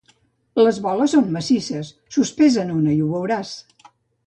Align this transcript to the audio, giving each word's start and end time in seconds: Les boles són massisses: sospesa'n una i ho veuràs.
Les 0.61 0.79
boles 0.85 1.13
són 1.17 1.27
massisses: 1.35 1.93
sospesa'n 2.17 2.73
una 2.79 2.97
i 2.97 2.99
ho 3.07 3.13
veuràs. 3.13 3.55